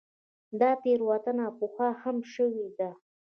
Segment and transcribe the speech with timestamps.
[0.59, 2.89] دا تېروتنه پخوا هم شوې ده.